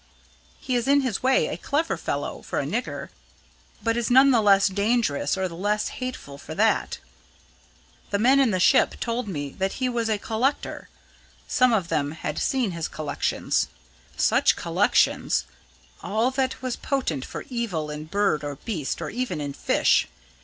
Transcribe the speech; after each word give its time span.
He 0.59 0.75
is 0.75 0.87
in 0.87 1.01
his 1.01 1.21
way 1.21 1.45
a 1.45 1.57
clever 1.57 1.95
fellow 1.95 2.41
for 2.41 2.59
a 2.59 2.65
nigger; 2.65 3.09
but 3.83 3.95
is 3.95 4.09
none 4.09 4.31
the 4.31 4.41
less 4.41 4.67
dangerous 4.67 5.37
or 5.37 5.47
the 5.47 5.53
less 5.55 5.89
hateful 6.01 6.39
for 6.39 6.55
that. 6.55 6.97
The 8.09 8.17
men 8.17 8.39
in 8.39 8.49
the 8.49 8.59
ship 8.59 8.99
told 8.99 9.27
me 9.27 9.51
that 9.59 9.73
he 9.73 9.87
was 9.87 10.09
a 10.09 10.17
collector: 10.17 10.89
some 11.47 11.71
of 11.71 11.89
them 11.89 12.13
had 12.13 12.39
seen 12.39 12.71
his 12.71 12.87
collections. 12.87 13.67
Such 14.17 14.55
collections! 14.55 15.45
All 16.01 16.31
that 16.31 16.63
was 16.63 16.75
potent 16.77 17.23
for 17.23 17.45
evil 17.51 17.91
in 17.91 18.05
bird 18.05 18.43
or 18.43 18.55
beast, 18.55 19.03
or 19.03 19.11
even 19.11 19.39
in 19.39 19.53
fish. 19.53 20.07